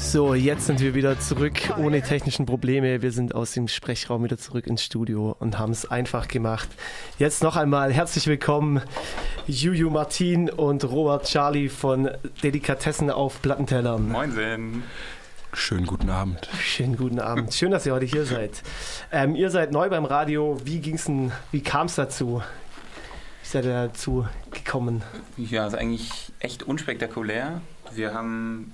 [0.00, 3.02] So, jetzt sind wir wieder zurück ohne technischen Probleme.
[3.02, 6.68] Wir sind aus dem Sprechraum wieder zurück ins Studio und haben es einfach gemacht.
[7.18, 8.80] Jetzt noch einmal herzlich willkommen,
[9.46, 12.10] Juju Martin und Robert Charlie von
[12.42, 14.08] Delikatessen auf Plattentellern.
[14.08, 14.82] Moinsen.
[15.52, 16.48] Schönen guten Abend.
[16.58, 17.52] Schönen guten Abend.
[17.52, 18.62] Schön, dass ihr heute hier seid.
[19.12, 20.58] Ähm, ihr seid neu beim Radio.
[20.64, 22.42] Wie ging's denn, wie kam es dazu?
[23.42, 25.02] Wie seid ihr dazu gekommen?
[25.36, 27.60] Ja, ist eigentlich echt unspektakulär.
[27.92, 28.72] Wir haben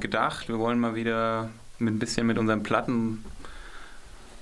[0.00, 3.24] gedacht, wir wollen mal wieder mit ein bisschen mit unseren Platten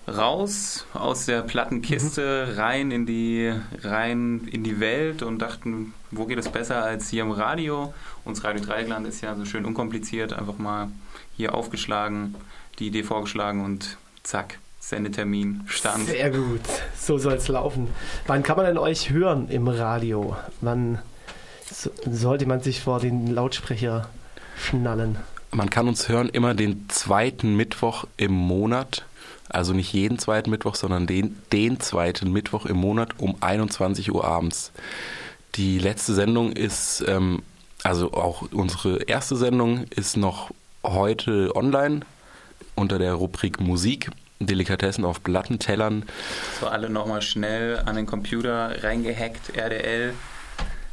[0.09, 2.59] raus aus der Plattenkiste mhm.
[2.59, 7.23] rein in die rein in die Welt und dachten, wo geht es besser als hier
[7.23, 7.95] im Radio?
[8.24, 10.88] Uns Radio Dreigland ist ja so schön unkompliziert, einfach mal
[11.36, 12.34] hier aufgeschlagen,
[12.78, 16.06] die Idee vorgeschlagen und zack, Sendetermin stand.
[16.09, 16.60] Sehr gut,
[16.98, 17.88] so soll es laufen.
[18.26, 20.37] Wann kann man denn euch hören im Radio?
[20.60, 20.98] Wann
[21.70, 24.09] so, sollte man sich vor den Lautsprecher
[24.59, 25.16] schnallen?
[25.52, 29.04] Man kann uns hören immer den zweiten Mittwoch im Monat.
[29.48, 34.24] Also nicht jeden zweiten Mittwoch, sondern den, den zweiten Mittwoch im Monat um 21 Uhr
[34.24, 34.71] abends.
[35.56, 37.43] Die letzte Sendung ist, ähm,
[37.82, 40.51] also auch unsere erste Sendung ist noch
[40.84, 42.02] heute online
[42.76, 44.10] unter der Rubrik Musik.
[44.43, 46.04] Delikatessen auf Plattentellern.
[46.60, 50.15] So alle nochmal schnell an den Computer reingehackt, RDL,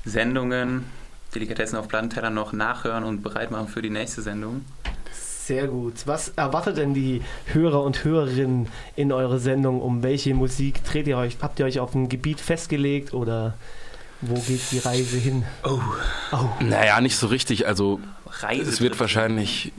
[0.03, 0.83] Sendungen,
[1.35, 4.65] Delikatessen auf Plattenteller noch nachhören und bereit machen für die nächste Sendung.
[5.11, 5.93] Sehr gut.
[6.05, 9.81] Was erwartet denn die Hörer und Hörerinnen in eurer Sendung?
[9.81, 11.37] Um welche Musik dreht ihr euch?
[11.41, 13.53] Habt ihr euch auf ein Gebiet festgelegt oder
[14.19, 15.43] wo geht die Reise hin?
[15.63, 15.79] Oh.
[16.33, 16.49] oh.
[16.59, 17.65] Naja, nicht so richtig.
[17.65, 18.01] Also
[18.41, 19.71] Reise es wird wahrscheinlich,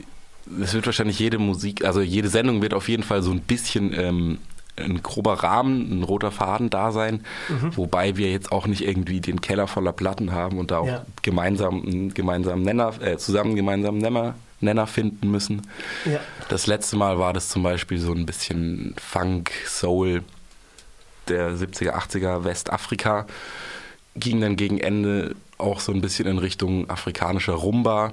[0.62, 3.92] es wird wahrscheinlich jede Musik, also jede Sendung wird auf jeden Fall so ein bisschen
[3.92, 4.38] ähm,
[4.78, 7.76] ein grober Rahmen, ein roter Faden da sein, mhm.
[7.76, 11.04] wobei wir jetzt auch nicht irgendwie den Keller voller Platten haben und da auch ja.
[11.22, 15.62] gemeinsam einen gemeinsamen Nenner, äh, zusammen einen gemeinsamen Nenner, Nenner finden müssen.
[16.04, 16.20] Ja.
[16.48, 20.22] Das letzte Mal war das zum Beispiel so ein bisschen Funk, Soul
[21.28, 23.26] der 70er, 80er Westafrika.
[24.16, 28.12] Ging dann gegen Ende auch so ein bisschen in Richtung afrikanischer Rumba.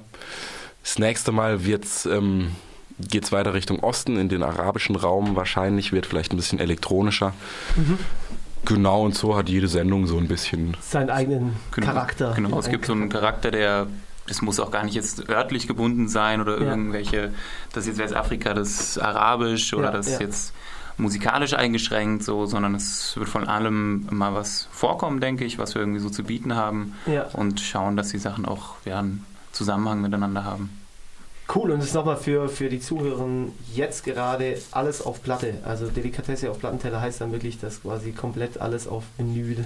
[0.82, 2.52] Das nächste Mal wird es ähm,
[2.98, 7.34] geht es weiter Richtung Osten, in den arabischen Raum wahrscheinlich, wird vielleicht ein bisschen elektronischer.
[7.76, 7.98] Mhm.
[8.64, 12.32] Genau, und so hat jede Sendung so ein bisschen seinen eigenen genau, Charakter.
[12.34, 13.86] Genau, es gibt so einen Charakter, der,
[14.26, 16.70] das muss auch gar nicht jetzt örtlich gebunden sein oder ja.
[16.70, 17.32] irgendwelche,
[17.72, 20.20] das ist jetzt Westafrika, das Arabisch oder ja, das ja.
[20.20, 20.52] jetzt
[20.98, 25.82] musikalisch eingeschränkt, so, sondern es wird von allem mal was vorkommen, denke ich, was wir
[25.82, 26.94] irgendwie so zu bieten haben
[27.34, 30.70] und schauen, dass die Sachen auch ja, einen Zusammenhang miteinander haben.
[31.54, 33.28] Cool, und das ist nochmal für, für die Zuhörer
[33.72, 35.54] jetzt gerade alles auf Platte.
[35.64, 39.64] Also Delikatesse auf Plattenteller heißt dann wirklich, dass quasi komplett alles auf Vinyl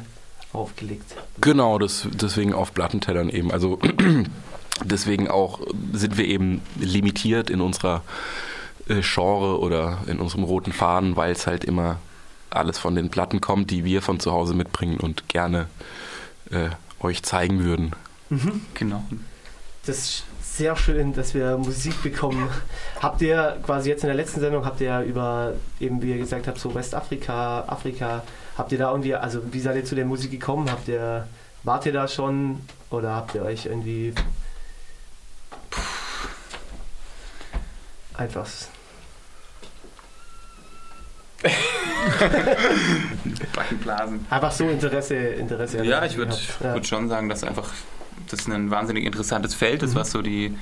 [0.52, 1.14] aufgelegt.
[1.40, 3.50] Genau, das, deswegen auf Plattentellern eben.
[3.50, 3.78] Also
[4.84, 5.60] deswegen auch
[5.92, 8.02] sind wir eben limitiert in unserer
[8.88, 11.98] äh, Genre oder in unserem roten Faden, weil es halt immer
[12.50, 15.68] alles von den Platten kommt, die wir von zu Hause mitbringen und gerne
[16.50, 16.70] äh,
[17.00, 17.92] euch zeigen würden.
[18.28, 18.62] Mhm.
[18.74, 19.04] Genau.
[19.86, 20.24] Das
[20.60, 22.50] sehr schön, dass wir Musik bekommen.
[23.00, 26.46] Habt ihr quasi jetzt in der letzten Sendung, habt ihr über, eben wie ihr gesagt
[26.46, 28.22] habt, so Westafrika, Afrika,
[28.58, 30.70] habt ihr da irgendwie, also wie seid ihr zu der Musik gekommen?
[30.70, 31.26] Habt ihr,
[31.62, 32.60] wart ihr da schon
[32.90, 34.12] oder habt ihr euch irgendwie
[38.12, 38.46] einfach
[43.54, 44.26] Backenblasen.
[44.28, 45.82] Einfach so Interesse, Interesse.
[45.86, 46.74] Ja, ich würde ja.
[46.74, 47.72] würd schon sagen, dass einfach
[48.32, 49.98] das ein wahnsinnig interessantes Feld ist, mhm.
[49.98, 50.56] was so die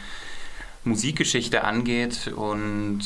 [0.84, 3.00] Musikgeschichte angeht und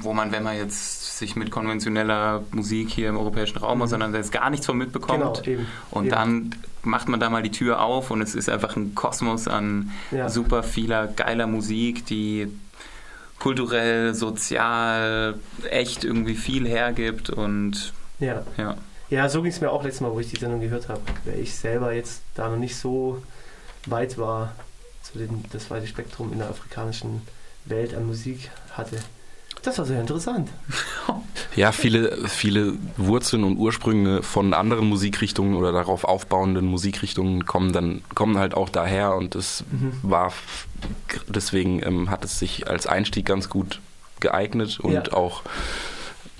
[0.00, 3.82] wo man, wenn man jetzt sich mit konventioneller Musik hier im europäischen Raum mhm.
[3.82, 5.42] auseinandersetzt, gar nichts von mitbekommt.
[5.44, 6.14] Genau, eben, und eben.
[6.14, 9.90] dann macht man da mal die Tür auf und es ist einfach ein Kosmos an
[10.10, 10.28] ja.
[10.28, 12.48] super vieler geiler Musik, die
[13.38, 15.38] kulturell, sozial
[15.70, 18.42] echt irgendwie viel hergibt und ja.
[18.56, 18.76] Ja,
[19.10, 21.00] ja so ging es mir auch letztes Mal, wo ich die Sendung gehört habe.
[21.40, 23.22] Ich selber jetzt da noch nicht so
[23.86, 24.54] weit war,
[25.02, 27.22] so den, das weite Spektrum in der afrikanischen
[27.64, 28.98] Welt an Musik hatte.
[29.62, 30.48] Das war sehr interessant.
[31.56, 38.02] Ja, viele, viele Wurzeln und Ursprünge von anderen Musikrichtungen oder darauf aufbauenden Musikrichtungen kommen dann
[38.14, 39.92] kommen halt auch daher und es mhm.
[40.02, 40.32] war
[41.26, 43.80] deswegen ähm, hat es sich als Einstieg ganz gut
[44.20, 45.12] geeignet und ja.
[45.12, 45.42] auch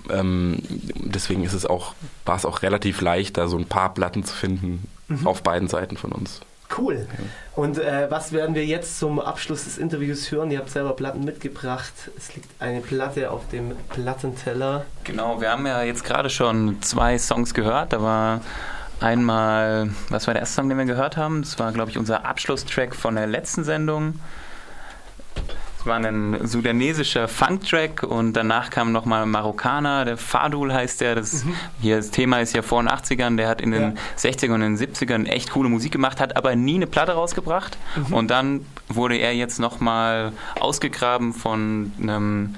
[0.08, 0.58] ähm,
[0.94, 1.94] deswegen ist es auch
[2.25, 5.26] war es auch relativ leicht, da so ein paar Platten zu finden mhm.
[5.26, 6.43] auf beiden Seiten von uns.
[6.78, 7.06] Cool.
[7.54, 10.50] Und äh, was werden wir jetzt zum Abschluss des Interviews hören?
[10.50, 11.92] Ihr habt selber Platten mitgebracht.
[12.16, 14.84] Es liegt eine Platte auf dem Plattenteller.
[15.04, 17.92] Genau, wir haben ja jetzt gerade schon zwei Songs gehört.
[17.92, 18.40] Da war
[19.00, 21.42] einmal, was war der erste Song, den wir gehört haben?
[21.42, 24.20] Das war, glaube ich, unser Abschlusstrack von der letzten Sendung.
[25.88, 31.14] War ein sudanesischer Funk-Track und danach kam nochmal Marokkaner, der Fadul heißt der.
[31.14, 31.55] Das, mhm.
[31.81, 34.31] hier, das Thema ist ja vor den 80ern, der hat in den ja.
[34.31, 37.79] 60ern und den 70ern echt coole Musik gemacht, hat aber nie eine Platte rausgebracht.
[37.96, 38.14] Mhm.
[38.14, 42.55] Und dann wurde er jetzt nochmal ausgegraben von einem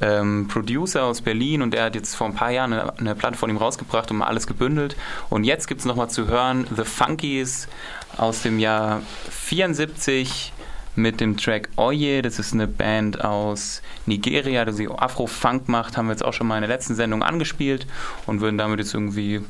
[0.00, 3.38] ähm, Producer aus Berlin und der hat jetzt vor ein paar Jahren eine, eine Platte
[3.38, 4.96] von ihm rausgebracht und mal alles gebündelt.
[5.30, 7.68] Und jetzt gibt es nochmal zu hören The Funkies
[8.16, 10.52] aus dem Jahr 74
[10.96, 12.22] mit dem Track Oye.
[12.22, 15.96] Das ist eine Band aus Nigeria, die Afro-Funk macht.
[15.96, 17.86] Haben wir jetzt auch schon mal in der letzten Sendung angespielt
[18.26, 19.42] und würden damit jetzt irgendwie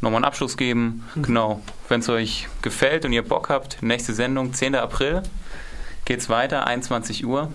[0.00, 1.04] nochmal einen Abschluss geben.
[1.14, 1.22] Mhm.
[1.22, 1.62] Genau.
[1.88, 4.74] Wenn es euch gefällt und ihr Bock habt, nächste Sendung, 10.
[4.74, 5.22] April,
[6.04, 7.52] geht's weiter, 21 Uhr.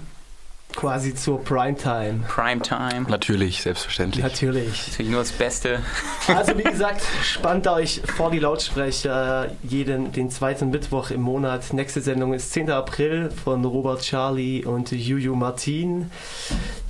[0.76, 2.24] Quasi zur Primetime.
[2.28, 3.06] Primetime.
[3.10, 4.24] Natürlich, selbstverständlich.
[4.24, 4.88] Natürlich.
[4.88, 5.80] Natürlich nur das Beste.
[6.28, 11.74] Also wie gesagt, spannt euch vor die Lautsprecher jeden, den zweiten Mittwoch im Monat.
[11.74, 12.70] Nächste Sendung ist 10.
[12.70, 16.12] April von Robert Charlie und Juju Martin.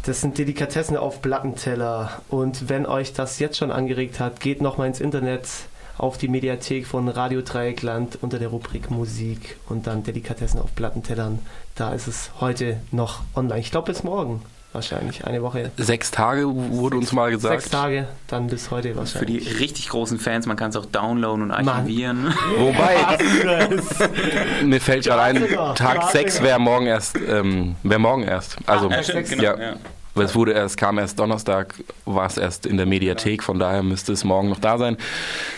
[0.06, 2.22] Das sind Delikatessen auf Plattenteller.
[2.28, 5.48] Und wenn euch das jetzt schon angeregt hat, geht nochmal ins Internet
[6.00, 11.40] auf die Mediathek von Radio Dreieckland unter der Rubrik Musik und dann Delikatessen auf Plattentellern.
[11.76, 13.60] Da ist es heute noch online.
[13.60, 14.42] Ich glaube bis morgen
[14.72, 15.72] wahrscheinlich, eine Woche.
[15.78, 17.62] Sechs Tage wurde sechs, uns mal gesagt.
[17.62, 19.44] Sechs Tage, dann bis heute wahrscheinlich.
[19.44, 22.24] Für die richtig großen Fans, man kann es auch downloaden und archivieren.
[22.24, 22.36] Mann.
[22.58, 23.18] Wobei,
[24.64, 28.58] mir fällt gerade ein, Tag 6 wäre morgen erst, ähm, wäre morgen erst.
[28.68, 29.60] Also, ah, ja, stimmt, genau, ja.
[29.60, 29.76] ja.
[30.16, 31.76] Weil es wurde erst, kam erst Donnerstag,
[32.06, 34.98] war es erst in der Mediathek, von daher müsste es morgen noch da sein.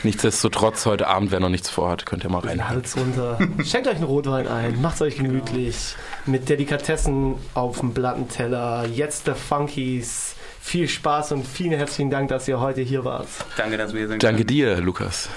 [0.04, 2.68] Nichtsdestotrotz, heute Abend, wer noch nichts vorhat, könnt ihr mal rein.
[2.68, 3.40] Hals runter.
[3.64, 5.96] Schenkt euch einen Rotwein ein, macht euch gemütlich.
[6.26, 8.86] Mit Delikatessen auf dem Plattenteller.
[8.86, 10.36] Jetzt der Funkies.
[10.64, 13.28] Viel Spaß und vielen herzlichen Dank, dass ihr heute hier wart.
[13.58, 14.22] Danke, dass wir hier sind.
[14.22, 15.28] Danke dir, Lukas.